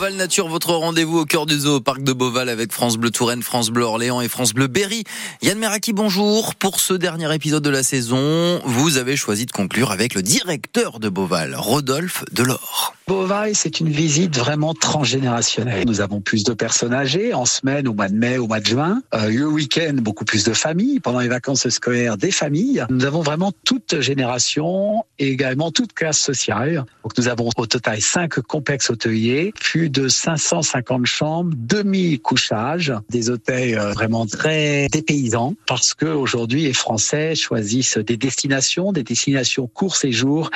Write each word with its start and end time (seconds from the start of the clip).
Beauval 0.00 0.14
Nature, 0.14 0.48
votre 0.48 0.72
rendez-vous 0.72 1.18
au 1.18 1.24
cœur 1.26 1.44
du 1.44 1.58
zoo 1.58 1.74
au 1.74 1.80
parc 1.82 2.02
de 2.02 2.14
Beauval 2.14 2.48
avec 2.48 2.72
France 2.72 2.96
Bleu 2.96 3.10
Touraine, 3.10 3.42
France 3.42 3.68
Bleu 3.68 3.84
Orléans 3.84 4.22
et 4.22 4.28
France 4.28 4.54
Bleu 4.54 4.66
Berry. 4.66 5.04
Yann 5.42 5.58
Meraki, 5.58 5.92
bonjour. 5.92 6.54
Pour 6.54 6.80
ce 6.80 6.94
dernier 6.94 7.34
épisode 7.34 7.62
de 7.62 7.68
la 7.68 7.82
saison, 7.82 8.62
vous 8.64 8.96
avez 8.96 9.18
choisi 9.18 9.44
de 9.44 9.52
conclure 9.52 9.90
avec 9.90 10.14
le 10.14 10.22
directeur 10.22 11.00
de 11.00 11.10
Beauval, 11.10 11.54
Rodolphe 11.54 12.24
Delors. 12.32 12.94
Beauval, 13.10 13.56
c'est 13.56 13.80
une 13.80 13.88
visite 13.88 14.38
vraiment 14.38 14.72
transgénérationnelle. 14.72 15.84
Nous 15.84 16.00
avons 16.00 16.20
plus 16.20 16.44
de 16.44 16.52
personnes 16.52 16.94
âgées 16.94 17.34
en 17.34 17.44
semaine, 17.44 17.88
au 17.88 17.92
mois 17.92 18.08
de 18.08 18.14
mai, 18.14 18.38
au 18.38 18.46
mois 18.46 18.60
de 18.60 18.66
juin. 18.66 19.02
Euh, 19.14 19.28
le 19.28 19.48
week-end, 19.48 19.94
beaucoup 19.94 20.24
plus 20.24 20.44
de 20.44 20.52
familles. 20.52 21.00
Pendant 21.00 21.18
les 21.18 21.26
vacances 21.26 21.68
scolaires, 21.70 22.16
des 22.16 22.30
familles. 22.30 22.86
Nous 22.88 23.04
avons 23.04 23.22
vraiment 23.22 23.50
toute 23.64 24.00
génération 24.00 25.04
et 25.18 25.26
également 25.26 25.72
toute 25.72 25.92
classe 25.92 26.20
sociale. 26.20 26.84
Nous 27.18 27.26
avons 27.26 27.50
au 27.56 27.66
total 27.66 28.00
cinq 28.00 28.38
complexes 28.42 28.90
hôteliers, 28.90 29.52
plus 29.58 29.90
de 29.90 30.06
550 30.06 31.04
chambres, 31.04 31.52
2000 31.56 32.20
couchages, 32.20 32.92
des 33.08 33.28
hôtels 33.28 33.76
euh, 33.76 33.92
vraiment 33.92 34.24
très 34.26 34.86
dépaysants 34.86 35.54
parce 35.66 35.94
que 35.94 36.06
aujourd'hui 36.06 36.62
les 36.62 36.74
Français 36.74 37.34
choisissent 37.34 37.98
des 37.98 38.16
destinations, 38.16 38.92
des 38.92 39.02
destinations 39.02 39.66
court 39.66 39.96
séjour 39.96 40.48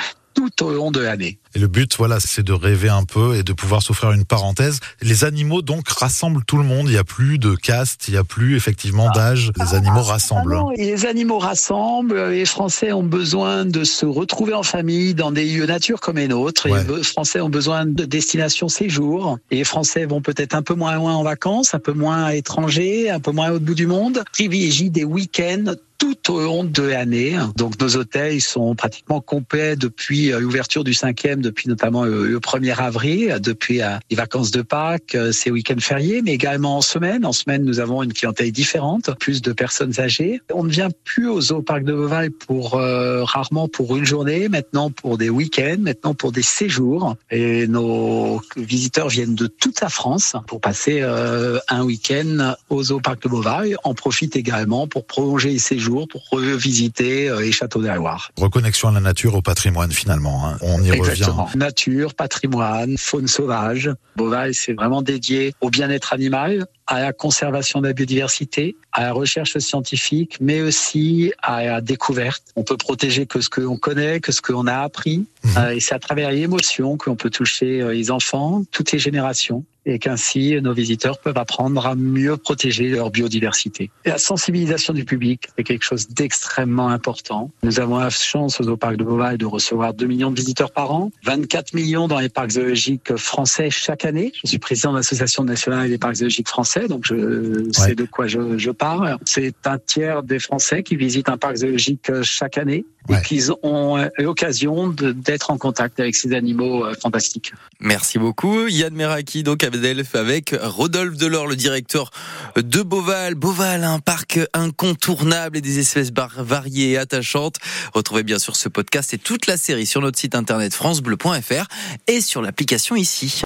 tout 0.55 0.65
au 0.65 0.73
long 0.73 0.91
de 0.91 0.99
l'année. 0.99 1.37
Et 1.53 1.59
le 1.59 1.67
but, 1.67 1.95
voilà, 1.97 2.19
c'est 2.19 2.43
de 2.43 2.51
rêver 2.51 2.89
un 2.89 3.03
peu 3.03 3.35
et 3.35 3.43
de 3.43 3.53
pouvoir 3.53 3.81
s'offrir 3.81 4.11
une 4.11 4.25
parenthèse. 4.25 4.79
Les 5.01 5.23
animaux, 5.23 5.61
donc, 5.61 5.87
rassemblent 5.87 6.43
tout 6.43 6.57
le 6.57 6.63
monde. 6.63 6.87
Il 6.87 6.91
n'y 6.91 6.97
a 6.97 7.05
plus 7.05 7.37
de 7.37 7.55
caste, 7.55 8.07
il 8.09 8.11
n'y 8.11 8.17
a 8.17 8.25
plus, 8.25 8.57
effectivement, 8.57 9.09
d'âge. 9.11 9.51
Les 9.57 9.73
animaux 9.73 10.03
rassemblent. 10.03 10.55
Ah 10.55 10.73
les 10.77 11.05
animaux 11.05 11.39
rassemblent. 11.39 12.29
Les 12.29 12.45
Français 12.45 12.91
ont 12.91 13.03
besoin 13.03 13.63
de 13.65 13.83
se 13.85 14.05
retrouver 14.05 14.53
en 14.53 14.63
famille 14.63 15.13
dans 15.13 15.31
des 15.31 15.45
lieux 15.45 15.65
nature 15.65 16.01
comme 16.01 16.17
les 16.17 16.27
nôtres. 16.27 16.67
Les 16.67 17.03
Français 17.03 17.39
ont 17.39 17.49
besoin 17.49 17.85
de 17.85 18.03
destinations 18.03 18.67
séjour. 18.67 19.37
Et 19.51 19.57
les 19.57 19.63
Français 19.63 20.05
vont 20.05 20.21
peut-être 20.21 20.55
un 20.55 20.61
peu 20.61 20.73
moins 20.73 20.95
loin 20.95 21.15
en 21.15 21.23
vacances, 21.23 21.73
un 21.73 21.79
peu 21.79 21.93
moins 21.93 22.25
à 22.25 22.33
l'étranger, 22.33 23.09
un 23.09 23.19
peu 23.19 23.31
moins 23.31 23.51
au 23.51 23.59
bout 23.59 23.75
du 23.75 23.87
monde. 23.87 24.23
Privilégient 24.33 24.89
des 24.89 25.05
week-ends 25.05 25.73
tout 25.97 26.31
au 26.31 26.41
long 26.41 26.63
de 26.63 26.83
l'année. 26.83 27.37
Donc 27.55 27.79
nos 27.79 27.95
hôtels 27.95 28.41
sont 28.41 28.75
pratiquement 28.75 29.21
complets 29.21 29.75
depuis 29.75 30.31
euh, 30.31 30.39
l'ouverture 30.39 30.83
du 30.83 30.93
cinquième, 30.93 31.41
depuis 31.41 31.69
notamment 31.69 32.03
le 32.03 32.39
1er 32.39 32.75
avril, 32.75 33.37
depuis 33.41 33.81
euh, 33.81 33.97
les 34.09 34.15
vacances 34.15 34.51
de 34.51 34.61
Pâques, 34.61 35.15
euh, 35.15 35.31
ces 35.31 35.51
week-ends 35.51 35.79
fériés, 35.79 36.21
mais 36.21 36.33
également 36.33 36.77
en 36.77 36.81
semaine. 36.81 37.25
En 37.25 37.31
semaine, 37.31 37.63
nous 37.63 37.79
avons 37.79 38.03
une 38.03 38.13
clientèle 38.13 38.51
différente, 38.51 39.09
plus 39.19 39.41
de 39.41 39.53
personnes 39.53 39.99
âgées. 39.99 40.41
On 40.53 40.63
ne 40.63 40.69
vient 40.69 40.89
plus 41.03 41.29
au 41.29 41.41
zoo 41.41 41.61
parc 41.61 41.83
de 41.83 41.93
Beauval 41.93 42.31
pour 42.31 42.71
rarement 42.73 43.67
pour 43.67 43.95
une 43.95 44.05
journée, 44.05 44.49
maintenant 44.49 44.89
pour 44.89 45.17
des 45.17 45.29
week-ends, 45.29 45.77
maintenant 45.79 46.13
pour 46.13 46.31
des 46.31 46.41
séjours. 46.41 47.15
Et 47.31 47.67
nos 47.67 48.41
visiteurs 48.57 49.09
viennent 49.09 49.35
de 49.35 49.47
toute 49.47 49.81
la 49.81 49.89
France 49.89 50.35
pour 50.47 50.61
passer 50.61 51.01
un 51.01 51.83
week-end 51.83 52.55
au 52.69 52.83
zoo 52.83 52.99
parc 52.99 53.23
de 53.23 53.29
Beauval. 53.29 53.77
En 53.83 53.93
profitent 53.93 54.35
également 54.35 54.87
pour 54.87 55.05
prolonger 55.05 55.51
les 55.51 55.59
séjours 55.59 55.84
pour 56.09 56.27
revisiter 56.31 57.29
euh, 57.29 57.41
les 57.41 57.51
châteaux 57.51 57.81
de 57.81 57.87
la 57.87 57.95
Loire. 57.95 58.31
Reconnexion 58.37 58.89
à 58.89 58.91
la 58.91 58.99
nature, 58.99 59.35
au 59.35 59.41
patrimoine 59.41 59.91
finalement. 59.91 60.47
Hein. 60.47 60.57
On 60.61 60.81
y 60.81 60.91
Exactement. 60.91 61.45
revient. 61.45 61.57
Nature, 61.57 62.13
patrimoine, 62.15 62.97
faune 62.97 63.27
sauvage. 63.27 63.91
Beauval, 64.15 64.53
c'est 64.53 64.73
vraiment 64.73 65.01
dédié 65.01 65.53
au 65.61 65.69
bien-être 65.69 66.13
animal, 66.13 66.65
à 66.87 67.01
la 67.01 67.13
conservation 67.13 67.81
de 67.81 67.87
la 67.87 67.93
biodiversité, 67.93 68.75
à 68.91 69.03
la 69.03 69.13
recherche 69.13 69.57
scientifique, 69.57 70.37
mais 70.39 70.61
aussi 70.61 71.33
à 71.41 71.63
la 71.65 71.81
découverte. 71.81 72.43
On 72.55 72.63
peut 72.63 72.77
protéger 72.77 73.25
que 73.25 73.41
ce 73.41 73.49
que 73.49 73.61
l'on 73.61 73.77
connaît, 73.77 74.19
que 74.19 74.31
ce 74.31 74.41
qu'on 74.41 74.67
a 74.67 74.77
appris. 74.77 75.25
Mhm. 75.43 75.57
Euh, 75.57 75.75
et 75.75 75.79
c'est 75.79 75.95
à 75.95 75.99
travers 75.99 76.31
l'émotion 76.31 76.97
qu'on 76.97 77.15
peut 77.15 77.29
toucher 77.29 77.81
euh, 77.81 77.93
les 77.93 78.11
enfants, 78.11 78.63
toutes 78.71 78.91
les 78.91 78.99
générations 78.99 79.63
et 79.85 79.99
qu'ainsi 79.99 80.59
nos 80.61 80.73
visiteurs 80.73 81.19
peuvent 81.19 81.37
apprendre 81.37 81.85
à 81.85 81.95
mieux 81.95 82.37
protéger 82.37 82.89
leur 82.89 83.11
biodiversité. 83.11 83.91
Et 84.03 84.09
la 84.09 84.17
sensibilisation 84.17 84.93
du 84.93 85.05
public 85.05 85.47
est 85.57 85.63
quelque 85.63 85.83
chose 85.83 86.09
d'extrêmement 86.09 86.89
important. 86.89 87.51
Nous 87.63 87.79
avons 87.79 87.97
la 87.97 88.09
chance 88.09 88.59
au 88.59 88.63
Zooparc 88.63 88.97
de 88.97 89.03
Beauval 89.03 89.37
de 89.37 89.45
recevoir 89.45 89.93
2 89.93 90.05
millions 90.07 90.31
de 90.31 90.37
visiteurs 90.37 90.71
par 90.71 90.91
an, 90.91 91.11
24 91.23 91.73
millions 91.73 92.07
dans 92.07 92.19
les 92.19 92.29
parcs 92.29 92.51
zoologiques 92.51 93.15
français 93.15 93.69
chaque 93.69 94.05
année. 94.05 94.31
Je 94.43 94.49
suis 94.49 94.59
président 94.59 94.91
de 94.91 94.97
l'Association 94.97 95.43
nationale 95.43 95.89
des 95.89 95.97
parcs 95.97 96.15
zoologiques 96.15 96.49
français, 96.49 96.74
donc 96.87 97.05
je 97.05 97.69
sais 97.71 97.95
de 97.95 98.05
quoi 98.05 98.27
je, 98.27 98.57
je 98.57 98.71
parle. 98.71 99.17
C'est 99.25 99.55
un 99.65 99.77
tiers 99.77 100.23
des 100.23 100.39
Français 100.39 100.83
qui 100.83 100.95
visitent 100.95 101.29
un 101.29 101.37
parc 101.37 101.57
zoologique 101.57 102.11
chaque 102.23 102.57
année 102.57 102.85
et 103.09 103.21
qu'ils 103.21 103.51
ont 103.63 104.09
l'occasion 104.17 104.87
d'être 104.87 105.51
en 105.51 105.57
contact 105.57 105.99
avec 105.99 106.15
ces 106.15 106.33
animaux 106.33 106.85
euh, 106.85 106.93
fantastiques. 106.99 107.53
Merci 107.79 108.17
beaucoup 108.17 108.67
Yann 108.67 108.93
Meraki, 108.93 109.43
donc 109.43 109.63
avec 109.63 110.55
Rodolphe 110.59 111.17
Delors, 111.17 111.47
le 111.47 111.55
directeur 111.55 112.11
de 112.55 112.81
Beauval. 112.81 113.35
Beauval, 113.35 113.83
un 113.83 113.99
parc 113.99 114.39
incontournable 114.53 115.57
et 115.57 115.61
des 115.61 115.79
espèces 115.79 116.11
variées 116.37 116.91
et 116.91 116.97
attachantes. 116.97 117.57
Retrouvez 117.93 118.23
bien 118.23 118.39
sûr 118.39 118.55
ce 118.55 118.69
podcast 118.69 119.13
et 119.13 119.17
toute 119.17 119.47
la 119.47 119.57
série 119.57 119.85
sur 119.85 120.01
notre 120.01 120.17
site 120.17 120.35
internet 120.35 120.73
francebleu.fr 120.73 121.67
et 122.07 122.21
sur 122.21 122.41
l'application 122.41 122.95
ici. 122.95 123.33